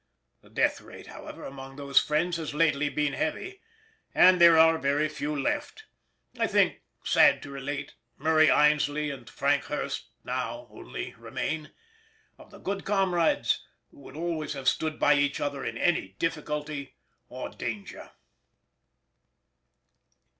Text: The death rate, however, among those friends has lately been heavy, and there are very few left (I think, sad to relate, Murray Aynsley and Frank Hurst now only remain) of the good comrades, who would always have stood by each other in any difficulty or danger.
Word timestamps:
The 0.41 0.49
death 0.49 0.81
rate, 0.81 1.05
however, 1.05 1.45
among 1.45 1.75
those 1.75 1.99
friends 2.01 2.37
has 2.37 2.55
lately 2.55 2.89
been 2.89 3.13
heavy, 3.13 3.61
and 4.15 4.41
there 4.41 4.57
are 4.57 4.79
very 4.79 5.07
few 5.07 5.39
left 5.39 5.83
(I 6.39 6.47
think, 6.47 6.81
sad 7.03 7.43
to 7.43 7.51
relate, 7.51 7.93
Murray 8.17 8.47
Aynsley 8.47 9.11
and 9.11 9.29
Frank 9.29 9.65
Hurst 9.65 10.07
now 10.23 10.67
only 10.71 11.13
remain) 11.19 11.69
of 12.39 12.49
the 12.49 12.57
good 12.57 12.83
comrades, 12.83 13.63
who 13.91 13.99
would 13.99 14.15
always 14.15 14.53
have 14.53 14.67
stood 14.67 14.97
by 14.97 15.13
each 15.13 15.39
other 15.39 15.63
in 15.63 15.77
any 15.77 16.15
difficulty 16.17 16.95
or 17.29 17.49
danger. 17.49 18.09